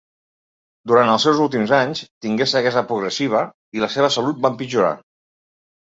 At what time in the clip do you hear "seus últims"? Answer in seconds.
1.27-1.73